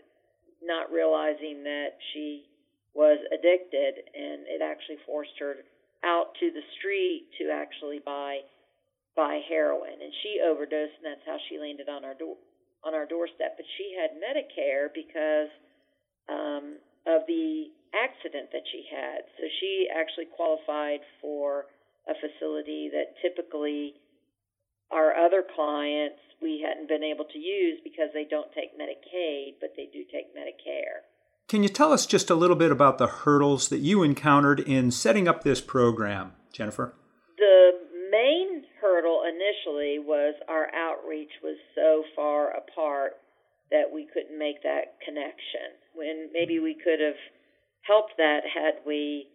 not 0.61 0.93
realizing 0.93 1.65
that 1.65 1.97
she 2.13 2.45
was 2.93 3.17
addicted, 3.33 3.97
and 4.13 4.45
it 4.45 4.61
actually 4.61 5.01
forced 5.09 5.33
her 5.41 5.65
out 6.05 6.37
to 6.41 6.53
the 6.53 6.65
street 6.79 7.27
to 7.41 7.51
actually 7.51 8.01
buy 8.05 8.41
buy 9.17 9.41
heroin, 9.49 9.95
and 10.03 10.13
she 10.23 10.43
overdosed, 10.43 10.99
and 10.99 11.07
that's 11.07 11.25
how 11.25 11.39
she 11.49 11.59
landed 11.59 11.89
on 11.89 12.05
our 12.05 12.15
door 12.15 12.37
on 12.85 12.95
our 12.95 13.07
doorstep. 13.07 13.57
But 13.57 13.67
she 13.79 13.97
had 13.97 14.21
Medicare 14.21 14.93
because 14.93 15.49
um, 16.29 16.77
of 17.07 17.25
the 17.27 17.71
accident 17.95 18.51
that 18.53 18.67
she 18.71 18.85
had, 18.91 19.25
so 19.39 19.45
she 19.61 19.89
actually 19.89 20.29
qualified 20.35 21.01
for 21.23 21.67
a 22.09 22.15
facility 22.21 22.91
that 22.93 23.17
typically 23.23 23.95
our 24.93 25.17
other 25.17 25.43
clients 25.43 26.21
we 26.43 26.61
hadn't 26.61 26.89
been 26.89 27.03
able 27.03 27.25
to 27.25 27.39
use 27.39 27.81
because 27.83 28.13
they 28.13 28.29
don't 28.29 28.53
take 28.53 28.77
Medicaid, 28.77 29.57
but 29.61 29.73
they 29.77 29.89
do 29.89 30.05
take 30.13 30.37
Medicare. 30.37 31.09
Can 31.49 31.63
you 31.63 31.69
tell 31.69 31.93
us 31.93 32.07
just 32.07 32.31
a 32.31 32.35
little 32.35 32.57
bit 32.57 32.73
about 32.73 32.97
the 32.97 33.07
hurdles 33.07 33.69
that 33.69 33.81
you 33.81 34.03
encountered 34.03 34.61
in 34.61 34.91
setting 34.91 35.29
up 35.29 35.45
this 35.45 35.61
program, 35.61 36.33
Jennifer? 36.53 36.95
The 37.37 37.73
main 38.11 38.65
hurdle 38.81 39.23
initially 39.29 39.99
was 39.99 40.35
our 40.49 40.69
outreach 40.75 41.33
was 41.43 41.59
so 41.75 42.03
far 42.17 42.57
apart 42.57 43.13
that 43.71 43.93
we 43.93 44.09
couldn't 44.13 44.39
make 44.39 44.63
that 44.63 44.97
connection 45.05 45.77
when 45.95 46.31
maybe 46.33 46.61
we 46.61 46.75
could 46.75 47.01
have 47.01 47.21
helped 47.83 48.17
that 48.17 48.41
had 48.49 48.81
we 48.87 49.29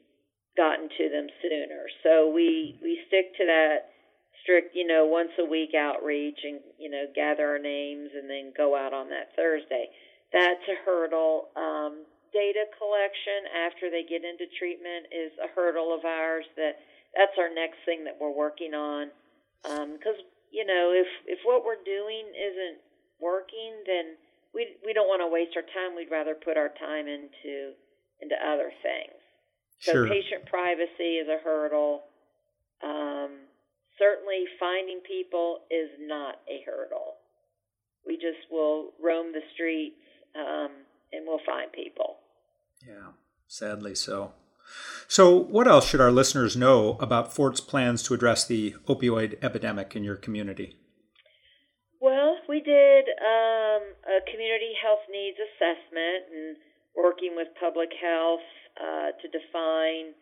gotten 0.58 0.90
to 0.90 1.10
them 1.10 1.28
sooner. 1.42 1.86
So 2.02 2.32
we 2.34 2.80
we 2.82 3.00
stick 3.08 3.38
to 3.38 3.46
that 3.46 3.94
strict, 4.42 4.74
you 4.74 4.88
know, 4.88 5.06
once 5.06 5.32
a 5.40 5.46
week 5.46 5.72
outreach 5.78 6.40
and 6.44 6.60
you 6.80 6.90
know 6.90 7.06
gather 7.14 7.46
our 7.46 7.60
names 7.60 8.10
and 8.18 8.30
then 8.30 8.54
go 8.56 8.76
out 8.76 8.94
on 8.94 9.10
that 9.10 9.36
Thursday. 9.36 9.88
That's 10.32 10.62
a 10.70 10.78
hurdle. 10.86 11.50
Um, 11.56 12.06
data 12.34 12.70
collection 12.78 13.50
after 13.66 13.90
they 13.90 14.06
get 14.06 14.22
into 14.22 14.46
treatment 14.58 15.10
is 15.10 15.34
a 15.42 15.50
hurdle 15.54 15.94
of 15.94 16.06
ours. 16.06 16.46
That 16.56 16.78
that's 17.18 17.34
our 17.38 17.50
next 17.50 17.82
thing 17.86 18.06
that 18.06 18.18
we're 18.20 18.34
working 18.34 18.74
on. 18.74 19.10
Because 19.64 20.20
um, 20.22 20.30
you 20.52 20.66
know, 20.66 20.94
if 20.94 21.10
if 21.26 21.40
what 21.44 21.66
we're 21.66 21.82
doing 21.84 22.30
isn't 22.30 22.80
working, 23.20 23.82
then 23.86 24.18
we 24.54 24.78
we 24.86 24.94
don't 24.94 25.10
want 25.10 25.22
to 25.22 25.30
waste 25.30 25.58
our 25.58 25.66
time. 25.66 25.96
We'd 25.96 26.12
rather 26.12 26.36
put 26.36 26.58
our 26.58 26.70
time 26.78 27.08
into 27.08 27.74
into 28.22 28.36
other 28.36 28.72
things. 28.84 29.18
So 29.80 29.92
sure. 29.94 30.08
patient 30.08 30.46
privacy 30.46 31.24
is 31.24 31.28
a 31.28 31.40
hurdle. 31.44 32.04
Um, 32.84 33.48
certainly, 33.98 34.46
finding 34.60 35.00
people 35.08 35.66
is 35.72 35.90
not 36.00 36.40
a 36.48 36.62
hurdle. 36.66 37.16
We 38.06 38.16
just 38.16 38.50
will 38.52 38.92
roam 39.02 39.32
the 39.32 39.44
streets 39.54 40.00
um, 40.36 40.72
and 41.12 41.26
we'll 41.26 41.40
find 41.46 41.72
people. 41.72 42.18
Yeah, 42.88 43.14
sadly 43.48 43.96
so. 43.96 44.34
So, 45.08 45.36
what 45.36 45.68
else 45.68 45.90
should 45.90 46.02
our 46.02 46.12
listeners 46.12 46.56
know 46.56 46.98
about 47.00 47.34
Fort's 47.34 47.62
plans 47.62 48.04
to 48.04 48.14
address 48.14 48.46
the 48.46 48.76
opioid 48.88 49.44
epidemic 49.44 49.96
in 49.96 50.04
your 50.04 50.16
community? 50.16 50.78
Well, 52.00 52.38
we 52.48 52.62
did 52.62 53.06
um, 53.20 53.82
a 54.06 54.22
community 54.32 54.74
health 54.82 55.04
needs 55.12 55.38
assessment 55.38 56.32
and 56.32 56.58
working 56.96 57.34
with 57.36 57.48
public 57.60 57.90
health 58.00 58.46
uh, 58.80 59.12
to 59.20 59.28
define 59.28 60.14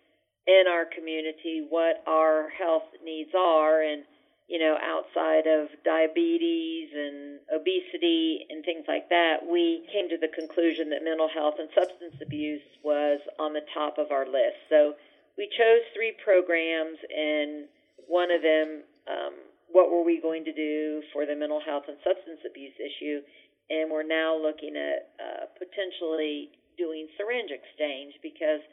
in 0.47 0.63
our 0.71 0.85
community 0.85 1.67
what 1.69 2.01
our 2.07 2.49
health 2.57 2.87
needs 3.03 3.31
are 3.37 3.83
and 3.83 4.03
you 4.47 4.59
know 4.59 4.77
outside 4.81 5.45
of 5.47 5.67
diabetes 5.83 6.89
and 6.95 7.39
obesity 7.53 8.47
and 8.49 8.63
things 8.63 8.85
like 8.87 9.09
that 9.09 9.43
we 9.43 9.83
came 9.91 10.09
to 10.09 10.17
the 10.17 10.31
conclusion 10.31 10.89
that 10.89 11.03
mental 11.03 11.27
health 11.27 11.55
and 11.59 11.69
substance 11.75 12.15
abuse 12.21 12.63
was 12.83 13.19
on 13.39 13.53
the 13.53 13.63
top 13.73 13.97
of 13.97 14.11
our 14.11 14.25
list. 14.25 14.59
So 14.69 14.95
we 15.37 15.47
chose 15.51 15.83
three 15.93 16.15
programs 16.23 16.97
and 17.11 17.67
one 18.07 18.31
of 18.31 18.41
them 18.41 18.83
um, 19.07 19.33
what 19.71 19.91
were 19.91 20.03
we 20.03 20.19
going 20.21 20.45
to 20.45 20.53
do 20.53 21.03
for 21.13 21.25
the 21.25 21.35
mental 21.35 21.59
health 21.59 21.83
and 21.87 21.97
substance 22.03 22.39
abuse 22.47 22.75
issue? 22.79 23.19
And 23.69 23.91
we're 23.91 24.07
now 24.07 24.39
looking 24.39 24.75
at 24.79 25.11
uh, 25.19 25.45
potentially 25.59 26.55
doing 26.77 27.07
syringe 27.19 27.51
exchange 27.51 28.15
because 28.23 28.63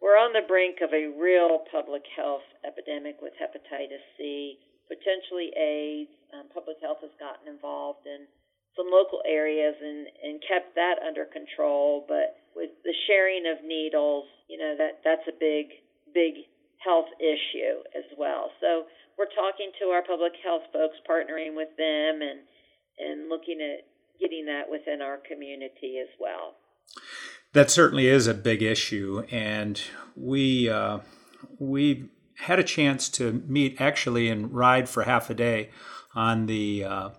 we're 0.00 0.18
on 0.18 0.32
the 0.32 0.44
brink 0.44 0.82
of 0.82 0.92
a 0.92 1.08
real 1.16 1.64
public 1.72 2.02
health 2.16 2.44
epidemic 2.66 3.16
with 3.22 3.32
hepatitis 3.40 4.04
C, 4.18 4.58
potentially 4.92 5.48
AIDS. 5.56 6.12
Um, 6.36 6.52
public 6.52 6.76
health 6.84 7.00
has 7.00 7.12
gotten 7.16 7.48
involved 7.48 8.04
in 8.04 8.28
some 8.76 8.88
local 8.92 9.24
areas 9.24 9.76
and, 9.80 10.08
and 10.24 10.40
kept 10.44 10.76
that 10.76 11.00
under 11.00 11.24
control. 11.24 12.04
But 12.04 12.36
with 12.52 12.76
the 12.84 12.96
sharing 13.08 13.48
of 13.48 13.64
needles, 13.64 14.28
you 14.48 14.60
know, 14.60 14.76
that, 14.76 15.00
that's 15.04 15.24
a 15.28 15.36
big, 15.36 15.72
big 16.12 16.44
health 16.84 17.08
issue 17.20 17.80
as 17.96 18.04
well. 18.20 18.52
So 18.60 18.84
we're 19.16 19.32
talking 19.32 19.72
to 19.80 19.92
our 19.92 20.04
public 20.04 20.32
health 20.44 20.68
folks, 20.72 20.96
partnering 21.08 21.56
with 21.56 21.72
them 21.76 22.20
and, 22.20 22.40
and 23.00 23.28
looking 23.28 23.60
at 23.60 23.88
getting 24.20 24.46
that 24.46 24.70
within 24.70 25.00
our 25.02 25.18
community 25.28 26.00
as 26.00 26.08
well. 26.20 26.56
That 27.52 27.70
certainly 27.70 28.06
is 28.06 28.26
a 28.26 28.34
big 28.34 28.62
issue, 28.62 29.24
and 29.30 29.80
we 30.16 30.70
uh, 30.70 31.00
we 31.58 32.08
had 32.40 32.58
a 32.58 32.64
chance 32.64 33.08
to 33.10 33.44
meet 33.46 33.80
actually 33.80 34.28
and 34.28 34.52
ride 34.52 34.88
for 34.88 35.04
half 35.04 35.30
a 35.30 35.34
day 35.34 35.70
on 36.14 36.46
the 36.46 36.84
uh, 36.84 37.10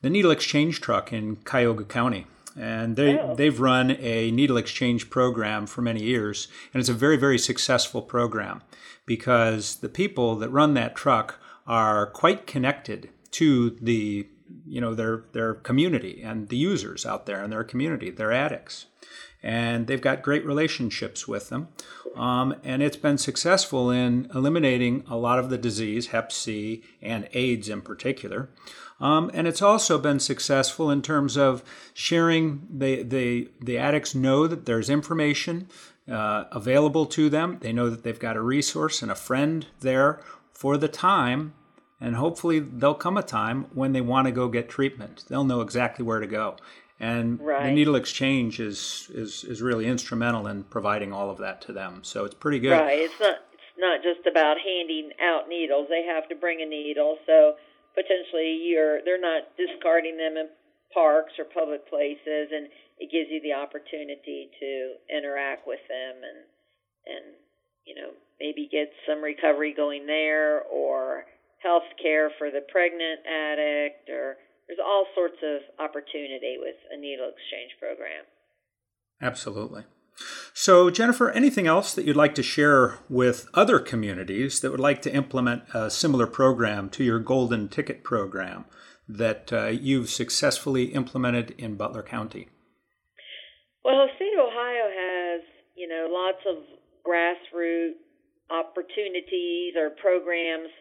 the 0.00 0.10
needle 0.10 0.30
exchange 0.30 0.80
truck 0.80 1.12
in 1.12 1.36
Cuyahoga 1.36 1.84
County. 1.84 2.26
And 2.56 2.96
they, 2.96 3.18
oh. 3.18 3.34
they've 3.36 3.58
run 3.58 3.92
a 4.00 4.30
needle 4.32 4.56
exchange 4.56 5.10
program 5.10 5.66
for 5.66 5.82
many 5.82 6.02
years. 6.02 6.48
And 6.72 6.80
it's 6.80 6.88
a 6.88 6.94
very, 6.94 7.16
very 7.16 7.38
successful 7.38 8.02
program 8.02 8.62
because 9.06 9.76
the 9.76 9.88
people 9.88 10.34
that 10.36 10.50
run 10.50 10.74
that 10.74 10.96
truck 10.96 11.40
are 11.66 12.06
quite 12.06 12.46
connected 12.46 13.10
to 13.32 13.70
the 13.82 14.26
you 14.66 14.80
know 14.80 14.94
their 14.94 15.24
their 15.32 15.54
community 15.54 16.22
and 16.22 16.48
the 16.48 16.56
users 16.56 17.04
out 17.04 17.26
there 17.26 17.42
in 17.44 17.50
their 17.50 17.64
community 17.64 18.10
their 18.10 18.32
addicts 18.32 18.86
and 19.42 19.86
they've 19.86 20.00
got 20.00 20.22
great 20.22 20.44
relationships 20.44 21.28
with 21.28 21.48
them. 21.48 21.68
Um, 22.16 22.56
and 22.64 22.82
it's 22.82 22.96
been 22.96 23.18
successful 23.18 23.90
in 23.90 24.28
eliminating 24.34 25.04
a 25.08 25.16
lot 25.16 25.38
of 25.38 25.50
the 25.50 25.58
disease, 25.58 26.08
Hep 26.08 26.32
C 26.32 26.82
and 27.00 27.28
AIDS 27.32 27.68
in 27.68 27.82
particular. 27.82 28.50
Um, 29.00 29.30
and 29.32 29.46
it's 29.46 29.62
also 29.62 29.98
been 29.98 30.18
successful 30.18 30.90
in 30.90 31.02
terms 31.02 31.36
of 31.36 31.62
sharing. 31.94 32.66
The, 32.68 33.04
the, 33.04 33.48
the 33.60 33.78
addicts 33.78 34.14
know 34.14 34.48
that 34.48 34.66
there's 34.66 34.90
information 34.90 35.68
uh, 36.10 36.44
available 36.50 37.06
to 37.06 37.30
them. 37.30 37.58
They 37.60 37.72
know 37.72 37.90
that 37.90 38.02
they've 38.02 38.18
got 38.18 38.36
a 38.36 38.40
resource 38.40 39.02
and 39.02 39.10
a 39.10 39.14
friend 39.14 39.66
there 39.80 40.20
for 40.52 40.76
the 40.76 40.88
time. 40.88 41.54
And 42.00 42.16
hopefully, 42.16 42.60
there'll 42.60 42.94
come 42.94 43.16
a 43.16 43.22
time 43.22 43.66
when 43.72 43.92
they 43.92 44.00
want 44.00 44.26
to 44.26 44.32
go 44.32 44.48
get 44.48 44.68
treatment. 44.68 45.24
They'll 45.28 45.44
know 45.44 45.60
exactly 45.60 46.04
where 46.04 46.20
to 46.20 46.28
go 46.28 46.56
and 47.00 47.40
right. 47.40 47.66
the 47.66 47.72
needle 47.72 47.94
exchange 47.94 48.58
is, 48.58 49.08
is 49.14 49.44
is 49.44 49.62
really 49.62 49.86
instrumental 49.86 50.46
in 50.46 50.64
providing 50.64 51.12
all 51.12 51.30
of 51.30 51.38
that 51.38 51.62
to 51.62 51.72
them. 51.72 52.02
So 52.02 52.24
it's 52.24 52.34
pretty 52.34 52.58
good. 52.58 52.72
Right. 52.72 52.98
It's 52.98 53.20
not 53.20 53.36
it's 53.52 53.78
not 53.78 54.02
just 54.02 54.26
about 54.26 54.56
handing 54.58 55.10
out 55.22 55.48
needles. 55.48 55.86
They 55.88 56.04
have 56.04 56.28
to 56.28 56.34
bring 56.34 56.60
a 56.60 56.66
needle. 56.66 57.18
So 57.26 57.54
potentially 57.94 58.58
you're 58.66 58.98
they're 59.04 59.20
not 59.20 59.54
discarding 59.56 60.16
them 60.16 60.36
in 60.36 60.48
parks 60.92 61.32
or 61.38 61.44
public 61.44 61.88
places, 61.88 62.50
and 62.50 62.66
it 62.98 63.10
gives 63.12 63.30
you 63.30 63.40
the 63.42 63.54
opportunity 63.54 64.50
to 64.58 64.94
interact 65.06 65.66
with 65.66 65.80
them 65.86 66.16
and 66.26 66.40
and 67.06 67.24
you 67.86 67.94
know 67.94 68.10
maybe 68.40 68.68
get 68.70 68.90
some 69.06 69.22
recovery 69.22 69.72
going 69.74 70.06
there 70.06 70.62
or 70.66 71.24
health 71.62 71.86
care 72.02 72.30
for 72.38 72.50
the 72.50 72.62
pregnant 72.70 73.20
addict 73.26 74.10
or 74.10 74.36
there's 74.68 74.78
all 74.84 75.06
sorts 75.14 75.38
of 75.42 75.60
opportunity 75.80 76.56
with 76.60 76.76
a 76.92 76.96
needle 76.96 77.30
exchange 77.32 77.72
program. 77.80 78.24
Absolutely. 79.20 79.84
So, 80.52 80.90
Jennifer, 80.90 81.30
anything 81.30 81.66
else 81.66 81.94
that 81.94 82.04
you'd 82.04 82.16
like 82.16 82.34
to 82.34 82.42
share 82.42 82.98
with 83.08 83.48
other 83.54 83.78
communities 83.78 84.60
that 84.60 84.70
would 84.70 84.80
like 84.80 85.00
to 85.02 85.14
implement 85.14 85.62
a 85.72 85.90
similar 85.90 86.26
program 86.26 86.90
to 86.90 87.04
your 87.04 87.20
Golden 87.20 87.68
Ticket 87.68 88.02
program 88.02 88.64
that 89.08 89.52
uh, 89.52 89.66
you've 89.66 90.10
successfully 90.10 90.86
implemented 90.86 91.52
in 91.56 91.76
Butler 91.76 92.02
County? 92.02 92.48
Well, 93.84 94.06
the 94.06 94.12
state 94.16 94.34
of 94.36 94.46
Ohio 94.46 94.90
has, 94.90 95.40
you 95.76 95.88
know, 95.88 96.08
lots 96.10 96.44
of 96.46 96.64
grassroots 97.06 98.02
opportunities 98.50 99.74
or 99.76 99.90
programs 100.00 100.72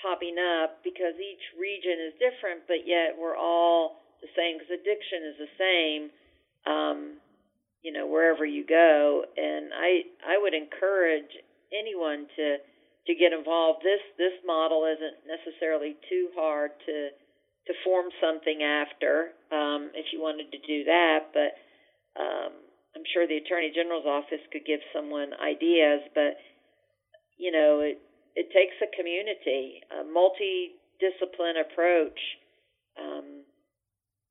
popping 0.00 0.36
up 0.38 0.82
because 0.82 1.14
each 1.18 1.44
region 1.58 1.98
is 2.08 2.14
different, 2.18 2.66
but 2.66 2.86
yet 2.86 3.14
we're 3.18 3.36
all 3.36 4.00
the 4.20 4.28
same 4.36 4.58
because 4.58 4.72
addiction 4.72 5.20
is 5.28 5.36
the 5.38 5.52
same, 5.58 6.02
um, 6.64 6.98
you 7.82 7.92
know, 7.92 8.06
wherever 8.06 8.44
you 8.44 8.64
go. 8.66 9.24
And 9.36 9.70
I 9.72 10.08
I 10.24 10.38
would 10.40 10.54
encourage 10.54 11.30
anyone 11.72 12.26
to 12.36 12.58
to 13.06 13.12
get 13.14 13.32
involved. 13.32 13.84
This 13.84 14.02
this 14.16 14.36
model 14.46 14.86
isn't 14.88 15.28
necessarily 15.28 15.96
too 16.08 16.28
hard 16.36 16.72
to 16.86 17.10
to 17.66 17.72
form 17.84 18.06
something 18.20 18.62
after 18.62 19.32
um, 19.52 19.90
if 19.94 20.12
you 20.12 20.20
wanted 20.20 20.52
to 20.52 20.60
do 20.66 20.84
that, 20.84 21.32
but 21.32 21.56
um, 22.20 22.52
I'm 22.94 23.02
sure 23.12 23.26
the 23.26 23.38
Attorney 23.40 23.72
General's 23.74 24.06
office 24.06 24.44
could 24.52 24.64
give 24.66 24.80
someone 24.92 25.32
ideas, 25.34 26.00
but 26.14 26.36
you 27.36 27.50
know, 27.50 27.80
it, 27.80 27.98
it 28.34 28.50
takes 28.52 28.74
a 28.82 28.90
community, 28.96 29.80
a 29.90 30.04
multi-discipline 30.04 31.56
approach 31.60 32.18
um, 32.98 33.44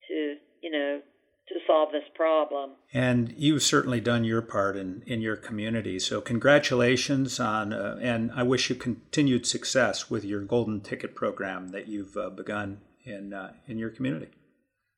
to 0.08 0.36
you 0.62 0.72
know 0.72 1.02
to 1.50 1.56
solve 1.68 1.92
this 1.92 2.04
problem. 2.16 2.72
And 2.94 3.34
you've 3.38 3.64
certainly 3.64 4.00
done 4.00 4.24
your 4.24 4.42
part 4.42 4.78
in, 4.78 5.04
in 5.06 5.22
your 5.22 5.36
community. 5.36 6.00
So 6.00 6.22
congratulations 6.22 7.38
on, 7.38 7.74
uh, 7.74 8.00
and 8.02 8.32
I 8.34 8.44
wish 8.44 8.70
you 8.70 8.78
continued 8.78 9.46
success 9.46 10.10
with 10.10 10.24
your 10.24 10.40
golden 10.42 10.80
ticket 10.80 11.16
program 11.16 11.70
that 11.70 11.90
you've 11.90 12.16
uh, 12.16 12.30
begun 12.30 12.80
in 13.04 13.34
uh, 13.34 13.54
in 13.68 13.78
your 13.78 13.90
community. 13.90 14.30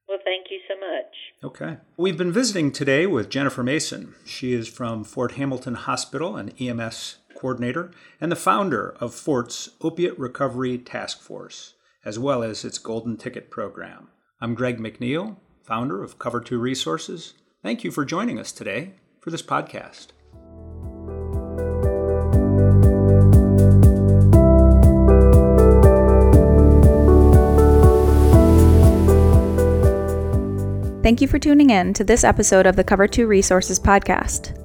Well, 0.07 0.19
thank 0.23 0.47
you 0.51 0.59
so 0.67 0.75
much. 0.79 1.15
Okay. 1.43 1.77
We've 1.97 2.17
been 2.17 2.31
visiting 2.31 2.71
today 2.71 3.07
with 3.07 3.29
Jennifer 3.29 3.63
Mason. 3.63 4.13
She 4.25 4.53
is 4.53 4.67
from 4.67 5.03
Fort 5.03 5.33
Hamilton 5.33 5.73
Hospital, 5.73 6.37
an 6.37 6.49
EMS 6.59 7.17
coordinator 7.35 7.91
and 8.19 8.31
the 8.31 8.35
founder 8.35 8.95
of 8.99 9.13
Fort's 9.13 9.69
Opiate 9.81 10.17
Recovery 10.17 10.77
Task 10.77 11.21
Force, 11.21 11.73
as 12.03 12.17
well 12.17 12.41
as 12.41 12.65
its 12.65 12.77
Golden 12.77 13.17
Ticket 13.17 13.51
program. 13.51 14.07
I'm 14.41 14.55
Greg 14.55 14.79
McNeil. 14.79 15.37
founder 15.61 16.03
of 16.03 16.19
Cover 16.19 16.39
2 16.39 16.59
Resources. 16.59 17.33
Thank 17.63 17.83
you 17.83 17.91
for 17.91 18.05
joining 18.05 18.39
us 18.39 18.51
today 18.51 18.93
for 19.19 19.31
this 19.31 19.41
podcast. 19.41 20.07
Thank 31.05 31.21
you 31.21 31.27
for 31.27 31.37
tuning 31.37 31.69
in 31.69 31.93
to 31.93 32.03
this 32.03 32.23
episode 32.23 32.65
of 32.65 32.75
the 32.75 32.83
Cover 32.83 33.07
2 33.07 33.27
Resources 33.27 33.79
podcast. 33.79 34.64